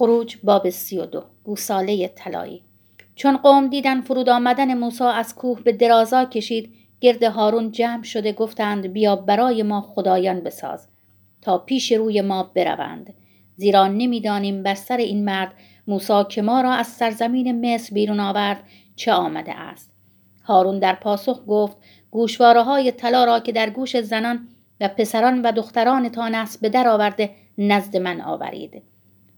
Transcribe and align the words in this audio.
خروج 0.00 0.36
باب 0.44 0.70
سی 0.70 0.98
و 0.98 1.06
دو. 1.06 1.22
گوساله 1.44 2.08
طلایی. 2.08 2.62
چون 3.14 3.36
قوم 3.36 3.68
دیدن 3.68 4.00
فرود 4.00 4.28
آمدن 4.28 4.74
موسی 4.74 5.04
از 5.04 5.34
کوه 5.34 5.60
به 5.60 5.72
درازا 5.72 6.24
کشید 6.24 6.74
گرد 7.00 7.22
هارون 7.22 7.72
جمع 7.72 8.02
شده 8.02 8.32
گفتند 8.32 8.86
بیا 8.86 9.16
برای 9.16 9.62
ما 9.62 9.80
خدایان 9.80 10.40
بساز 10.40 10.88
تا 11.42 11.58
پیش 11.58 11.92
روی 11.92 12.20
ما 12.20 12.42
بروند. 12.42 13.14
زیرا 13.56 13.86
نمی‌دانیم 13.86 14.62
بر 14.62 14.74
سر 14.74 14.96
این 14.96 15.24
مرد 15.24 15.52
موسی 15.86 16.24
که 16.28 16.42
ما 16.42 16.60
را 16.60 16.72
از 16.72 16.86
سرزمین 16.86 17.74
مصر 17.74 17.94
بیرون 17.94 18.20
آورد 18.20 18.62
چه 18.96 19.12
آمده 19.12 19.54
است. 19.60 19.92
هارون 20.44 20.78
در 20.78 20.94
پاسخ 20.94 21.40
گفت 21.46 21.76
گوشواره 22.10 22.62
های 22.62 22.92
طلا 22.92 23.24
را 23.24 23.40
که 23.40 23.52
در 23.52 23.70
گوش 23.70 24.00
زنان 24.00 24.48
و 24.80 24.88
پسران 24.88 25.42
و 25.42 25.52
دختران 25.52 26.08
تان 26.08 26.34
است 26.34 26.60
به 26.60 26.68
در 26.68 26.88
آورده 26.88 27.30
نزد 27.58 27.96
من 27.96 28.20
آورید. 28.20 28.82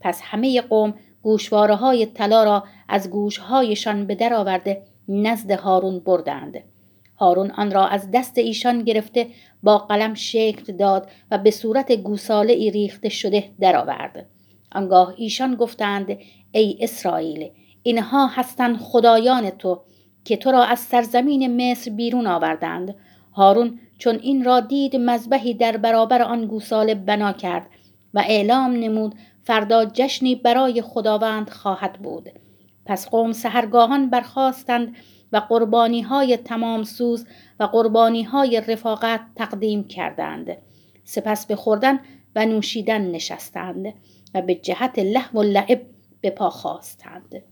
پس 0.02 0.20
همه 0.22 0.60
قوم 0.60 0.94
گوشواره 1.22 1.74
های 1.74 2.06
طلا 2.06 2.44
را 2.44 2.64
از 2.88 3.10
گوشهایشان 3.10 4.06
به 4.06 4.14
در 4.14 4.34
آورده 4.34 4.82
نزد 5.08 5.50
هارون 5.50 5.98
بردند. 5.98 6.62
هارون 7.16 7.50
آن 7.50 7.70
را 7.70 7.86
از 7.86 8.10
دست 8.14 8.38
ایشان 8.38 8.82
گرفته 8.84 9.26
با 9.62 9.78
قلم 9.78 10.14
شکل 10.14 10.76
داد 10.76 11.08
و 11.30 11.38
به 11.38 11.50
صورت 11.50 11.92
گوساله 11.92 12.52
ای 12.52 12.70
ریخته 12.70 13.08
شده 13.08 13.50
درآورد 13.60 14.26
آنگاه 14.72 15.14
ایشان 15.16 15.54
گفتند 15.54 16.18
ای 16.52 16.76
اسرائیل 16.80 17.50
اینها 17.82 18.26
هستند 18.26 18.76
خدایان 18.76 19.50
تو 19.50 19.80
که 20.24 20.36
تو 20.36 20.50
را 20.50 20.64
از 20.64 20.78
سرزمین 20.78 21.70
مصر 21.70 21.90
بیرون 21.90 22.26
آوردند. 22.26 22.94
هارون 23.32 23.78
چون 23.98 24.18
این 24.22 24.44
را 24.44 24.60
دید 24.60 24.96
مذبحی 24.96 25.54
در 25.54 25.76
برابر 25.76 26.22
آن 26.22 26.46
گوساله 26.46 26.94
بنا 26.94 27.32
کرد 27.32 27.66
و 28.14 28.22
اعلام 28.26 28.72
نمود 28.72 29.14
فردا 29.44 29.84
جشنی 29.84 30.34
برای 30.34 30.82
خداوند 30.82 31.50
خواهد 31.50 31.92
بود. 31.92 32.30
پس 32.86 33.08
قوم 33.08 33.32
سهرگاهان 33.32 34.10
برخواستند 34.10 34.96
و 35.32 35.36
قربانی 35.36 36.02
های 36.02 36.36
تمام 36.36 36.82
سوز 36.82 37.26
و 37.60 37.64
قربانی 37.64 38.22
های 38.22 38.60
رفاقت 38.68 39.20
تقدیم 39.36 39.84
کردند. 39.84 40.56
سپس 41.04 41.46
به 41.46 41.56
خوردن 41.56 42.00
و 42.36 42.46
نوشیدن 42.46 43.10
نشستند 43.10 43.94
و 44.34 44.42
به 44.42 44.54
جهت 44.54 44.98
لحو 44.98 45.38
و 45.38 45.42
لعب 45.42 45.82
به 46.20 46.30
پا 46.30 46.50
خواستند. 46.50 47.42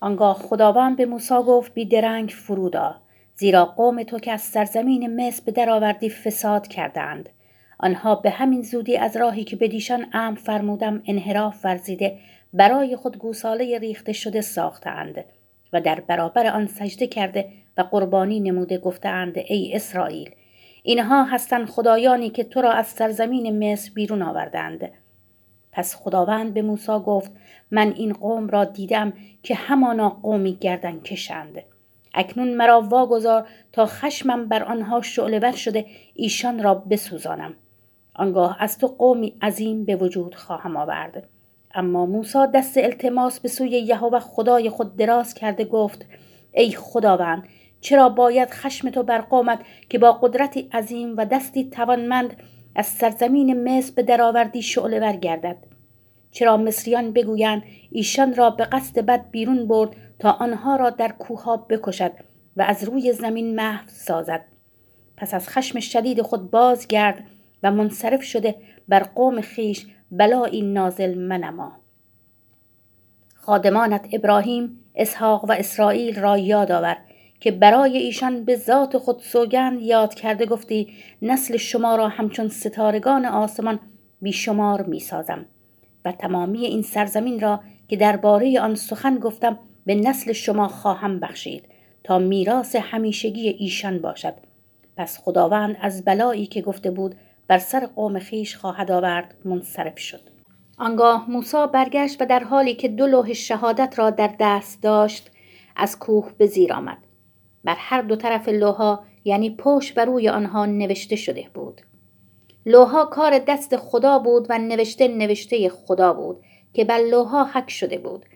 آنگاه 0.00 0.34
خداوند 0.34 0.96
به 0.96 1.06
موسی 1.06 1.34
گفت 1.34 1.74
بیدرنگ 1.74 2.28
فرودا 2.28 3.00
زیرا 3.34 3.64
قوم 3.64 4.02
تو 4.02 4.18
که 4.18 4.32
از 4.32 4.40
سرزمین 4.40 5.26
مصر 5.26 5.42
به 5.44 5.52
درآوردی 5.52 6.10
فساد 6.10 6.66
کردند. 6.66 7.28
آنها 7.78 8.14
به 8.14 8.30
همین 8.30 8.62
زودی 8.62 8.96
از 8.96 9.16
راهی 9.16 9.44
که 9.44 9.56
بدیشان 9.56 10.06
ام 10.12 10.34
فرمودم 10.34 11.02
انحراف 11.06 11.64
ورزیده 11.64 12.18
برای 12.52 12.96
خود 12.96 13.18
گوساله 13.18 13.78
ریخته 13.78 14.12
شده 14.12 14.40
ساختند 14.40 15.24
و 15.72 15.80
در 15.80 16.00
برابر 16.00 16.46
آن 16.46 16.66
سجده 16.66 17.06
کرده 17.06 17.48
و 17.76 17.82
قربانی 17.82 18.40
نموده 18.40 18.78
گفتند 18.78 19.38
ای 19.38 19.72
اسرائیل! 19.74 20.30
اینها 20.82 21.24
هستند 21.24 21.68
خدایانی 21.68 22.30
که 22.30 22.44
تو 22.44 22.60
را 22.60 22.72
از 22.72 22.86
سرزمین 22.86 23.72
مصر 23.72 23.90
بیرون 23.94 24.22
آوردند 24.22 24.90
پس 25.72 25.96
خداوند 25.96 26.54
به 26.54 26.62
موسی 26.62 26.98
گفت 27.06 27.32
من 27.70 27.92
این 27.96 28.12
قوم 28.12 28.48
را 28.48 28.64
دیدم 28.64 29.12
که 29.42 29.54
همانا 29.54 30.08
قومی 30.08 30.56
گردن 30.60 31.00
کشند. 31.00 31.62
اکنون 32.14 32.54
مرا 32.54 32.80
واگذار 32.80 33.48
تا 33.72 33.86
خشمم 33.86 34.48
بر 34.48 34.62
آنها 34.62 35.02
شعله 35.02 35.52
شده 35.52 35.86
ایشان 36.14 36.62
را 36.62 36.74
بسوزانم. 36.74 37.54
آنگاه 38.18 38.56
از 38.60 38.78
تو 38.78 38.86
قومی 38.86 39.34
عظیم 39.42 39.84
به 39.84 39.96
وجود 39.96 40.34
خواهم 40.34 40.76
آورد. 40.76 41.28
اما 41.74 42.06
موسی 42.06 42.38
دست 42.54 42.78
التماس 42.78 43.40
به 43.40 43.48
سوی 43.48 43.70
یهوه 43.70 44.18
خدای 44.18 44.70
خود 44.70 44.96
دراز 44.96 45.34
کرده 45.34 45.64
گفت 45.64 46.06
ای 46.52 46.70
خداوند 46.70 47.48
چرا 47.80 48.08
باید 48.08 48.50
خشم 48.50 48.90
تو 48.90 49.02
بر 49.02 49.20
قومت 49.20 49.60
که 49.88 49.98
با 49.98 50.12
قدرتی 50.12 50.68
عظیم 50.72 51.16
و 51.16 51.24
دستی 51.24 51.70
توانمند 51.70 52.36
از 52.74 52.86
سرزمین 52.86 53.68
مصر 53.68 53.92
به 53.96 54.02
درآوردی 54.02 54.62
شعله 54.62 55.00
ور 55.00 55.16
گردد 55.16 55.56
چرا 56.30 56.56
مصریان 56.56 57.12
بگویند 57.12 57.62
ایشان 57.90 58.34
را 58.34 58.50
به 58.50 58.64
قصد 58.64 58.98
بد 58.98 59.30
بیرون 59.30 59.68
برد 59.68 59.96
تا 60.18 60.30
آنها 60.30 60.76
را 60.76 60.90
در 60.90 61.08
کوها 61.08 61.56
بکشد 61.56 62.12
و 62.56 62.62
از 62.62 62.84
روی 62.84 63.12
زمین 63.12 63.54
محو 63.54 63.88
سازد؟ 63.88 64.44
پس 65.16 65.34
از 65.34 65.48
خشم 65.48 65.80
شدید 65.80 66.22
خود 66.22 66.50
بازگرد 66.50 67.24
و 67.62 67.70
منصرف 67.70 68.22
شده 68.22 68.54
بر 68.88 69.02
قوم 69.02 69.40
خیش 69.40 69.86
بلایی 70.10 70.62
نازل 70.62 71.18
منما. 71.18 71.72
خادمانت 73.34 74.08
ابراهیم 74.12 74.84
اسحاق 74.94 75.44
و 75.44 75.52
اسرائیل 75.52 76.20
را 76.20 76.38
یاد 76.38 76.72
آور 76.72 76.96
که 77.40 77.50
برای 77.50 77.98
ایشان 77.98 78.44
به 78.44 78.56
ذات 78.56 78.98
خود 78.98 79.20
سوگند 79.20 79.82
یاد 79.82 80.14
کرده 80.14 80.46
گفتی 80.46 80.88
نسل 81.22 81.56
شما 81.56 81.96
را 81.96 82.08
همچون 82.08 82.48
ستارگان 82.48 83.26
آسمان 83.26 83.80
بیشمار 84.22 84.82
می 84.82 85.00
سازم 85.00 85.46
و 86.04 86.12
تمامی 86.12 86.64
این 86.64 86.82
سرزمین 86.82 87.40
را 87.40 87.60
که 87.88 87.96
درباره 87.96 88.60
آن 88.60 88.74
سخن 88.74 89.18
گفتم 89.18 89.58
به 89.86 89.94
نسل 89.94 90.32
شما 90.32 90.68
خواهم 90.68 91.20
بخشید 91.20 91.64
تا 92.04 92.18
میراث 92.18 92.76
همیشگی 92.76 93.48
ایشان 93.48 93.98
باشد. 93.98 94.34
پس 94.96 95.18
خداوند 95.18 95.76
از 95.80 96.04
بلایی 96.04 96.46
که 96.46 96.62
گفته 96.62 96.90
بود 96.90 97.14
بر 97.48 97.58
سر 97.58 97.86
قوم 97.86 98.18
خیش 98.18 98.56
خواهد 98.56 98.90
آورد 98.90 99.34
منصرف 99.44 99.98
شد. 99.98 100.20
آنگاه 100.78 101.30
موسی 101.30 101.66
برگشت 101.72 102.22
و 102.22 102.26
در 102.26 102.44
حالی 102.44 102.74
که 102.74 102.88
دو 102.88 103.06
لوح 103.06 103.32
شهادت 103.32 103.98
را 103.98 104.10
در 104.10 104.34
دست 104.40 104.82
داشت 104.82 105.30
از 105.76 105.98
کوه 105.98 106.32
به 106.38 106.46
زیر 106.46 106.72
آمد. 106.72 106.98
بر 107.64 107.76
هر 107.78 108.02
دو 108.02 108.16
طرف 108.16 108.48
لوها 108.48 109.04
یعنی 109.24 109.56
پشت 109.56 109.94
بر 109.94 110.04
روی 110.04 110.28
آنها 110.28 110.66
نوشته 110.66 111.16
شده 111.16 111.46
بود. 111.54 111.80
لوها 112.66 113.04
کار 113.04 113.38
دست 113.38 113.76
خدا 113.76 114.18
بود 114.18 114.46
و 114.50 114.58
نوشته 114.58 115.08
نوشته 115.08 115.68
خدا 115.68 116.12
بود 116.12 116.40
که 116.72 116.84
بر 116.84 116.98
لوها 116.98 117.44
حک 117.44 117.70
شده 117.70 117.98
بود. 117.98 118.26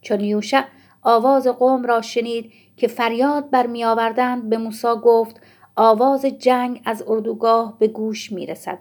چون 0.00 0.20
یوشع 0.20 0.64
آواز 1.02 1.46
قوم 1.46 1.84
را 1.86 2.02
شنید 2.02 2.52
که 2.76 2.88
فریاد 2.88 3.50
برمیآوردند 3.50 4.50
به 4.50 4.58
موسی 4.58 4.88
گفت 5.02 5.40
آواز 5.80 6.24
جنگ 6.24 6.82
از 6.84 7.04
اردوگاه 7.06 7.76
به 7.78 7.88
گوش 7.88 8.32
می 8.32 8.46
رسد. 8.46 8.78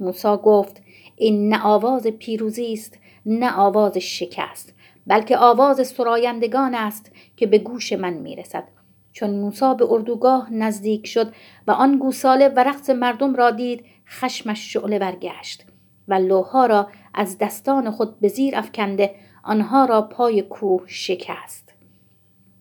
موسا 0.00 0.36
گفت 0.36 0.82
این 1.16 1.48
نه 1.48 1.62
آواز 1.62 2.06
پیروزی 2.06 2.72
است 2.72 2.98
نه 3.26 3.56
آواز 3.56 3.98
شکست 3.98 4.74
بلکه 5.06 5.38
آواز 5.38 5.86
سرایندگان 5.86 6.74
است 6.74 7.12
که 7.36 7.46
به 7.46 7.58
گوش 7.58 7.92
من 7.92 8.14
می 8.14 8.36
رسد. 8.36 8.64
چون 9.12 9.30
موسا 9.30 9.74
به 9.74 9.92
اردوگاه 9.92 10.52
نزدیک 10.52 11.06
شد 11.06 11.32
و 11.66 11.70
آن 11.70 11.98
گوساله 11.98 12.48
و 12.48 12.58
رقص 12.58 12.90
مردم 12.90 13.34
را 13.34 13.50
دید 13.50 13.84
خشمش 14.08 14.72
شعله 14.72 14.98
برگشت 14.98 15.64
و 16.08 16.14
لوها 16.14 16.66
را 16.66 16.88
از 17.14 17.38
دستان 17.38 17.90
خود 17.90 18.20
به 18.20 18.28
زیر 18.28 18.56
افکنده 18.56 19.14
آنها 19.44 19.84
را 19.84 20.02
پای 20.02 20.42
کوه 20.42 20.82
شکست 20.86 21.72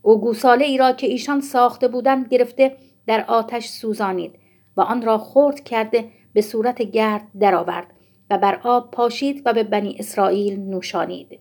او 0.02 0.22
گوساله 0.22 0.66
ای 0.66 0.78
را 0.78 0.92
که 0.92 1.08
ایشان 1.08 1.42
ساخته 1.42 1.88
بودند 1.88 2.28
گرفته 2.28 2.78
در 3.08 3.26
آتش 3.28 3.68
سوزانید 3.68 4.36
و 4.78 4.82
آن 4.82 5.02
را 5.02 5.18
خرد 5.18 5.64
کرده 5.64 6.12
به 6.34 6.42
صورت 6.42 6.82
گرد 6.82 7.28
درآورد 7.40 7.88
و 8.30 8.38
بر 8.38 8.60
آب 8.64 8.92
پاشید 8.92 9.42
و 9.46 9.54
به 9.54 9.64
بنی 9.64 9.96
اسرائیل 10.00 10.60
نوشانید. 10.60 11.40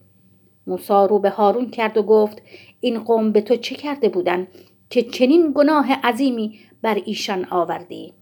موسی 0.67 1.07
رو 1.09 1.19
به 1.19 1.31
هارون 1.31 1.71
کرد 1.71 1.97
و 1.97 2.03
گفت 2.03 2.43
این 2.81 2.99
قوم 2.99 3.33
به 3.33 3.41
تو 3.41 3.57
چه 3.57 3.75
کرده 3.75 4.09
بودند 4.09 4.49
که 4.91 5.03
چنین 5.03 5.53
گناه 5.57 5.93
عظیمی 5.93 6.59
بر 6.83 7.03
ایشان 7.05 7.47
آوردی؟ 7.51 8.15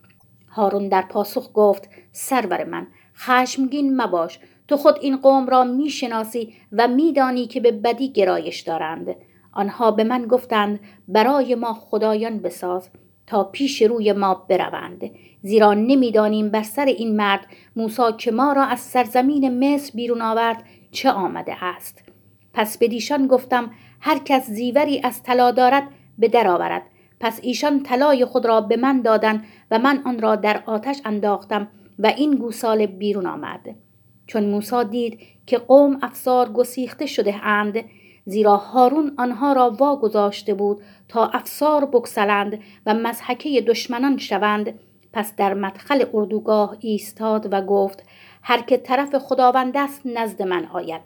هارون 0.49 0.89
در 0.89 1.03
پاسخ 1.03 1.51
گفت 1.55 1.89
سرور 2.13 2.65
من 2.65 2.87
خشمگین 3.17 4.03
مباش 4.03 4.39
تو 4.69 4.77
خود 4.77 4.99
این 5.01 5.17
قوم 5.17 5.47
را 5.47 5.65
می‌شناسی 5.65 6.55
و 6.73 6.89
میدانی 6.89 7.47
که 7.47 7.61
به 7.61 7.73
بدی 7.73 8.13
گرایش 8.13 8.61
دارند. 8.61 9.17
آنها 9.53 9.91
به 9.91 10.05
من 10.05 10.27
گفتند 10.27 10.81
برای 11.09 11.55
ما 11.55 11.75
خدایان 11.75 12.39
بساز 12.39 12.91
تا 13.33 13.45
پیش 13.45 13.83
روی 13.83 14.13
ما 14.13 14.35
بروند. 14.35 15.11
زیرا 15.43 15.75
نمی‌دانیم 15.75 16.51
بر 16.51 16.63
سر 16.63 16.85
این 16.85 17.17
مرد 17.17 17.47
موسی 17.77 18.03
که 18.19 18.31
ما 18.31 18.53
را 18.53 18.65
از 18.65 18.81
سرزمین 18.81 19.75
مصر 19.75 19.93
بیرون 19.95 20.23
آورد 20.23 20.65
چه 20.91 21.11
آمده 21.11 21.65
است. 21.65 22.03
پس 22.55 22.79
به 22.79 22.89
دیشان 22.89 23.27
گفتم 23.27 23.71
هر 24.01 24.19
کس 24.19 24.47
زیوری 24.47 25.01
از 25.05 25.23
طلا 25.23 25.51
دارد 25.51 25.89
به 26.19 26.29
در 26.29 26.49
آورد. 26.49 26.83
پس 27.21 27.41
ایشان 27.43 27.83
طلای 27.83 28.25
خود 28.25 28.47
را 28.47 28.61
به 28.61 28.77
من 28.77 29.01
دادند 29.01 29.45
و 29.71 29.79
من 29.79 30.03
آن 30.05 30.19
را 30.19 30.37
در 30.37 30.63
آتش 30.67 31.01
انداختم 31.05 31.69
و 31.99 32.07
این 32.07 32.35
گوساله 32.35 32.87
بیرون 32.87 33.27
آمد. 33.27 33.61
چون 34.27 34.45
موسی 34.45 34.85
دید 34.91 35.19
که 35.47 35.59
قوم 35.59 35.99
افسار 36.03 36.53
گسیخته 36.53 37.07
شده 37.07 37.47
اند 37.47 37.85
زیرا 38.25 38.57
هارون 38.57 39.15
آنها 39.19 39.53
را 39.53 39.71
واگذاشته 39.71 40.55
بود 40.55 40.83
تا 41.09 41.27
افسار 41.27 41.85
بکسلند 41.85 42.61
و 42.87 42.95
مزحکه 42.95 43.61
دشمنان 43.61 44.19
شوند. 44.19 44.79
پس 45.13 45.37
در 45.37 45.55
مدخل 45.55 46.05
اردوگاه 46.15 46.77
ایستاد 46.81 47.49
و 47.53 47.61
گفت 47.61 48.05
هر 48.43 48.63
که 48.63 48.77
طرف 48.77 49.15
خداوند 49.15 49.77
است 49.77 50.01
نزد 50.05 50.43
من 50.43 50.65
آید. 50.65 51.03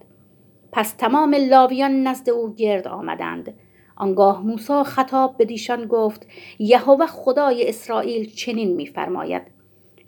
پس 0.73 0.93
تمام 0.93 1.35
لاویان 1.35 2.03
نزد 2.03 2.31
او 2.31 2.55
گرد 2.55 2.89
آمدند. 2.89 3.55
آنگاه 3.97 4.47
موسی 4.47 4.83
خطاب 4.83 5.37
به 5.37 5.45
دیشان 5.45 5.87
گفت 5.87 6.27
یهوه 6.59 7.07
خدای 7.07 7.69
اسرائیل 7.69 8.31
چنین 8.31 8.77
میفرماید. 8.77 9.43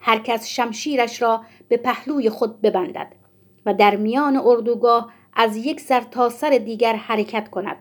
هر 0.01 0.19
کس 0.19 0.49
شمشیرش 0.49 1.23
را 1.23 1.43
به 1.69 1.77
پهلوی 1.77 2.31
خود 2.31 2.61
ببندد 2.61 3.13
و 3.67 3.75
در 3.75 3.97
میان 3.97 4.37
اردوگاه 4.37 5.13
از 5.41 5.57
یک 5.57 5.81
سر 5.81 6.01
تا 6.01 6.29
سر 6.29 6.51
دیگر 6.51 6.97
حرکت 6.97 7.49
کند 7.49 7.77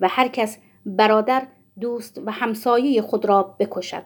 و 0.00 0.08
هر 0.08 0.28
کس 0.28 0.58
برادر 0.86 1.42
دوست 1.80 2.20
و 2.26 2.30
همسایه 2.30 3.02
خود 3.02 3.24
را 3.24 3.42
بکشد. 3.58 4.02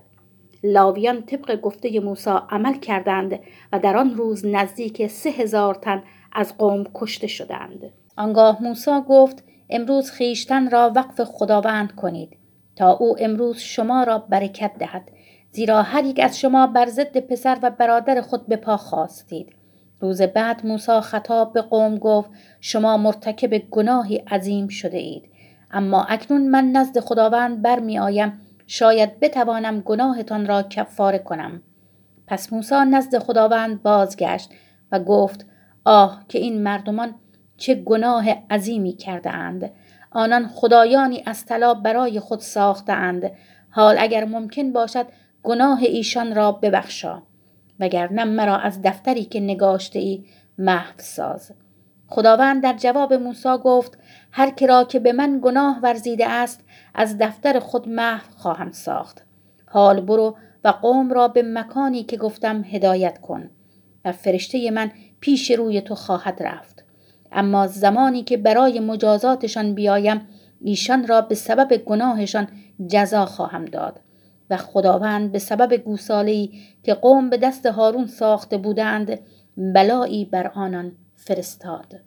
لاویان 0.63 1.23
طبق 1.23 1.61
گفته 1.61 2.01
موسی 2.01 2.31
عمل 2.51 2.75
کردند 2.75 3.39
و 3.73 3.79
در 3.79 3.97
آن 3.97 4.15
روز 4.15 4.47
نزدیک 4.47 5.07
سه 5.07 5.31
هزار 5.31 5.75
تن 5.75 6.03
از 6.33 6.59
قوم 6.59 6.85
کشته 6.95 7.27
شدند. 7.27 7.93
آنگاه 8.17 8.63
موسی 8.63 9.01
گفت 9.09 9.45
امروز 9.71 10.11
خیشتن 10.11 10.71
را 10.71 10.93
وقف 10.97 11.21
خداوند 11.21 11.95
کنید 11.95 12.37
تا 12.77 12.93
او 12.93 13.17
امروز 13.21 13.59
شما 13.59 14.03
را 14.03 14.19
برکت 14.19 14.73
دهد 14.79 15.11
زیرا 15.53 15.83
هر 15.83 16.05
یک 16.05 16.21
از 16.23 16.41
شما 16.41 16.67
بر 16.67 16.87
ضد 16.87 17.19
پسر 17.19 17.59
و 17.63 17.71
برادر 17.71 18.21
خود 18.21 18.47
به 18.47 18.57
پا 18.57 18.77
خواستید 18.77 19.64
روز 20.01 20.23
بعد 20.23 20.67
موسی 20.67 21.01
خطاب 21.01 21.53
به 21.53 21.63
قوم 21.63 21.99
گفت 21.99 22.31
شما 22.61 22.97
مرتکب 22.97 23.59
گناهی 23.59 24.17
عظیم 24.17 24.69
شده 24.69 24.99
اید. 24.99 25.29
اما 25.71 26.05
اکنون 26.05 26.49
من 26.49 26.65
نزد 26.65 27.01
خداوند 27.01 27.63
برمی 27.63 27.99
آیم 27.99 28.41
شاید 28.67 29.21
بتوانم 29.21 29.81
گناهتان 29.81 30.47
را 30.47 30.63
کفاره 30.63 31.19
کنم. 31.19 31.63
پس 32.27 32.53
موسی 32.53 32.75
نزد 32.91 33.19
خداوند 33.19 33.83
بازگشت 33.83 34.51
و 34.93 35.01
گفت 35.01 35.47
آه 35.85 36.25
که 36.29 36.39
این 36.39 36.63
مردمان 36.63 37.15
چه 37.57 37.75
گناه 37.75 38.31
عظیمی 38.51 38.93
کرده 38.93 39.31
اند 39.31 39.71
آنان 40.11 40.49
خدایانی 40.49 41.23
از 41.27 41.47
طلا 41.47 41.75
برای 41.75 42.21
خود 42.21 42.41
ساخته 42.41 42.93
اند 42.93 43.31
حال 43.71 43.97
اگر 43.99 44.25
ممکن 44.25 44.73
باشد 44.73 45.07
گناه 45.43 45.79
ایشان 45.83 46.35
را 46.35 46.53
ببخشا. 46.53 47.23
وگرنه 47.81 48.25
مرا 48.25 48.57
از 48.57 48.83
دفتری 48.83 49.25
که 49.25 49.41
نگاشته 49.41 49.99
ای 49.99 50.25
محو 50.59 50.95
ساز. 50.97 51.53
خداوند 52.09 52.63
در 52.63 52.75
جواب 52.79 53.13
موسی 53.13 53.57
گفت 53.65 53.99
هر 54.33 54.51
کرا 54.51 54.85
که 54.85 54.99
به 54.99 55.13
من 55.13 55.41
گناه 55.43 55.81
ورزیده 55.83 56.29
است 56.31 56.61
از 56.95 57.19
دفتر 57.19 57.59
خود 57.59 57.89
محو 57.89 58.31
خواهم 58.37 58.73
ساخت. 58.73 59.23
حال 59.67 60.01
برو 60.01 60.37
و 60.65 60.69
قوم 60.69 61.13
را 61.13 61.29
به 61.29 61.43
مکانی 61.43 62.05
که 62.05 62.17
گفتم 62.17 62.65
هدایت 62.65 63.21
کن 63.21 63.51
و 64.05 64.13
فرشته 64.13 64.71
من 64.71 64.91
پیش 65.21 65.51
روی 65.51 65.81
تو 65.81 65.95
خواهد 65.95 66.43
رفت. 66.43 66.85
اما 67.33 67.67
زمانی 67.67 68.23
که 68.23 68.37
برای 68.37 68.81
مجازاتشان 68.81 69.75
بیایم 69.75 70.21
ایشان 70.61 71.07
را 71.07 71.21
به 71.21 71.35
سبب 71.35 71.77
گناهشان 71.77 72.49
جزا 72.89 73.27
خواهم 73.27 73.65
داد. 73.65 74.01
و 74.51 74.57
خداوند 74.57 75.33
به 75.33 75.39
سبب 75.39 75.77
گوساله‌ای 75.77 76.51
که 76.83 76.95
قوم 76.95 77.31
به 77.31 77.37
دست 77.37 77.67
هارون 77.67 78.07
ساخته 78.07 78.57
بودند 78.57 79.19
بلایی 79.57 80.25
بر 80.25 80.47
آنان 80.47 80.93
فرستاد. 81.17 82.01